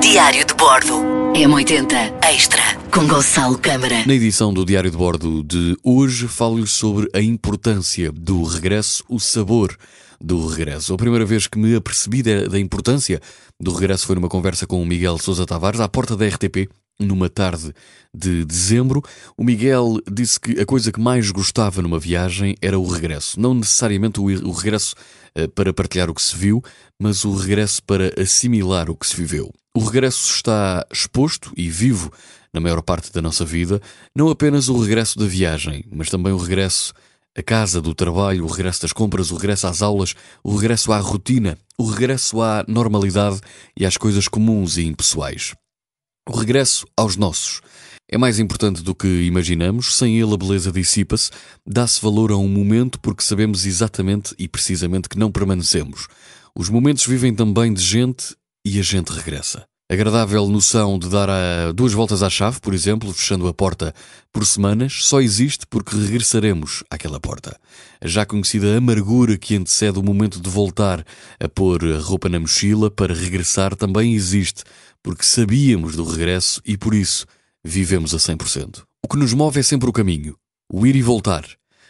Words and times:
Diário 0.00 0.46
de 0.46 0.54
Bordo. 0.54 0.94
M80 1.34 2.24
Extra 2.24 2.62
com 2.92 3.06
Gonçalo 3.06 3.58
Câmara. 3.58 4.02
Na 4.06 4.14
edição 4.14 4.52
do 4.52 4.64
Diário 4.64 4.90
de 4.90 4.96
Bordo 4.96 5.44
de 5.44 5.76
hoje, 5.84 6.26
falo-lhes 6.26 6.70
sobre 6.70 7.08
a 7.12 7.20
importância 7.20 8.10
do 8.10 8.42
regresso, 8.42 9.04
o 9.08 9.20
sabor 9.20 9.76
do 10.18 10.46
regresso. 10.46 10.94
A 10.94 10.96
primeira 10.96 11.24
vez 11.26 11.46
que 11.46 11.58
me 11.58 11.76
apercebi 11.76 12.22
da 12.22 12.58
importância 12.58 13.20
do 13.60 13.72
regresso 13.72 14.06
foi 14.06 14.16
numa 14.16 14.28
conversa 14.28 14.66
com 14.66 14.82
o 14.82 14.86
Miguel 14.86 15.18
Sousa 15.18 15.44
Tavares 15.44 15.80
à 15.80 15.88
porta 15.88 16.16
da 16.16 16.26
RTP 16.26 16.68
numa 17.00 17.28
tarde 17.28 17.72
de 18.14 18.44
dezembro, 18.44 19.02
o 19.36 19.42
Miguel 19.42 19.98
disse 20.10 20.38
que 20.38 20.60
a 20.60 20.66
coisa 20.66 20.92
que 20.92 21.00
mais 21.00 21.30
gostava 21.30 21.80
numa 21.80 21.98
viagem 21.98 22.54
era 22.60 22.78
o 22.78 22.86
regresso. 22.86 23.40
Não 23.40 23.54
necessariamente 23.54 24.20
o, 24.20 24.52
regresso 24.52 24.94
eh, 25.34 25.46
para 25.48 25.72
partilhar 25.72 26.10
o 26.10 26.14
que 26.14 26.22
se 26.22 26.36
viu, 26.36 26.62
mas 27.00 27.24
o 27.24 27.34
regresso 27.34 27.82
para 27.82 28.12
assimilar 28.20 28.90
o 28.90 28.96
que 28.96 29.06
se 29.06 29.16
viveu. 29.16 29.50
O 29.74 29.80
regresso 29.80 30.34
está 30.34 30.84
exposto 30.92 31.52
e 31.56 31.68
vivo 31.70 32.12
na 32.52 32.60
maior 32.60 32.82
parte 32.82 33.12
da 33.12 33.22
nossa 33.22 33.44
vida, 33.44 33.80
não 34.14 34.28
apenas 34.28 34.68
o 34.68 34.78
regresso 34.78 35.18
da 35.18 35.26
viagem, 35.26 35.84
mas 35.92 36.10
também 36.10 36.32
o 36.32 36.36
regresso 36.36 36.92
à 37.36 37.42
casa, 37.42 37.80
do 37.80 37.94
trabalho, 37.94 38.44
o 38.44 38.48
regresso 38.48 38.82
das 38.82 38.92
compras, 38.92 39.30
o 39.30 39.36
regresso 39.36 39.68
às 39.68 39.82
aulas, 39.82 40.14
o 40.42 40.56
regresso 40.56 40.92
à 40.92 40.98
rotina, 40.98 41.56
o 41.78 41.84
regresso 41.84 42.42
à 42.42 42.64
normalidade 42.66 43.40
e 43.78 43.86
às 43.86 43.96
coisas 43.96 44.26
comuns 44.26 44.76
e 44.76 44.84
impessoais. 44.84 45.54
O 46.28 46.36
regresso 46.36 46.86
aos 46.96 47.16
nossos 47.16 47.60
é 48.12 48.18
mais 48.18 48.38
importante 48.38 48.82
do 48.82 48.94
que 48.94 49.06
imaginamos, 49.22 49.96
sem 49.96 50.20
ele 50.20 50.34
a 50.34 50.36
beleza 50.36 50.72
dissipa-se, 50.72 51.30
dá-se 51.64 52.02
valor 52.02 52.32
a 52.32 52.36
um 52.36 52.48
momento 52.48 52.98
porque 52.98 53.22
sabemos 53.22 53.64
exatamente 53.64 54.34
e 54.38 54.48
precisamente 54.48 55.08
que 55.08 55.18
não 55.18 55.30
permanecemos. 55.30 56.08
Os 56.54 56.68
momentos 56.68 57.06
vivem 57.06 57.34
também 57.34 57.72
de 57.72 57.82
gente 57.82 58.34
e 58.64 58.80
a 58.80 58.82
gente 58.82 59.12
regressa. 59.12 59.69
Agradável 59.92 60.46
noção 60.46 60.96
de 60.96 61.08
dar 61.08 61.28
a 61.28 61.72
duas 61.72 61.92
voltas 61.92 62.22
à 62.22 62.30
chave, 62.30 62.60
por 62.60 62.72
exemplo, 62.72 63.12
fechando 63.12 63.48
a 63.48 63.52
porta 63.52 63.92
por 64.32 64.46
semanas, 64.46 65.00
só 65.02 65.20
existe 65.20 65.66
porque 65.66 65.96
regressaremos 65.96 66.84
àquela 66.88 67.18
porta. 67.18 67.58
A 68.00 68.06
já 68.06 68.24
conhecida 68.24 68.76
amargura 68.76 69.36
que 69.36 69.56
antecede 69.56 69.98
o 69.98 70.02
momento 70.04 70.40
de 70.40 70.48
voltar 70.48 71.04
a 71.40 71.48
pôr 71.48 71.84
a 71.84 71.98
roupa 71.98 72.28
na 72.28 72.38
mochila 72.38 72.88
para 72.88 73.12
regressar 73.12 73.74
também 73.74 74.14
existe 74.14 74.62
porque 75.02 75.24
sabíamos 75.24 75.96
do 75.96 76.04
regresso 76.04 76.62
e 76.64 76.76
por 76.76 76.94
isso 76.94 77.26
vivemos 77.64 78.14
a 78.14 78.18
100%. 78.18 78.84
O 79.04 79.08
que 79.08 79.18
nos 79.18 79.34
move 79.34 79.58
é 79.58 79.62
sempre 79.64 79.90
o 79.90 79.92
caminho, 79.92 80.36
o 80.72 80.86
ir 80.86 80.94
e 80.94 81.02
voltar. 81.02 81.44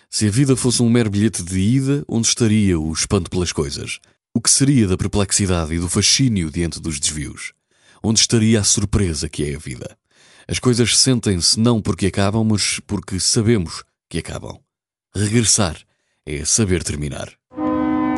Se 0.09 0.27
a 0.27 0.31
vida 0.31 0.57
fosse 0.57 0.83
um 0.83 0.89
mero 0.89 1.11
bilhete 1.11 1.43
de 1.43 1.61
ida, 1.61 2.03
onde 2.09 2.29
estaria 2.29 2.81
o 2.81 2.91
espanto 2.95 3.29
pelas 3.29 3.53
coisas? 3.53 3.99
O 4.35 4.41
que 4.41 4.49
seria 4.49 4.89
da 4.89 4.97
perplexidade 4.97 5.75
e 5.75 5.79
do 5.79 5.87
fascínio 5.87 6.51
diante 6.51 6.81
dos 6.81 6.99
desvios? 6.99 7.53
Onde 8.03 8.21
estaria 8.21 8.61
a 8.61 8.65
surpresa 8.65 9.29
que 9.29 9.45
é 9.51 9.55
a 9.55 9.59
vida? 9.59 9.97
As 10.49 10.59
coisas 10.59 10.99
sentem-se 10.99 11.61
não 11.61 11.81
porque 11.81 12.07
acabam, 12.07 12.45
mas 12.45 12.81
porque 12.87 13.21
sabemos 13.21 13.85
que 14.09 14.19
acabam. 14.19 14.59
Regressar 15.15 15.77
é 16.27 16.45
saber 16.45 16.83
terminar. 16.83 17.31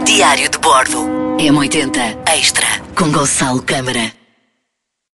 Diário 0.05 0.49
de 0.49 0.59
Bordo. 0.59 0.99
M80 1.39 2.29
Extra 2.29 2.67
com 2.97 3.11
Gonçalo 3.11 3.63
Câmara. 3.63 4.22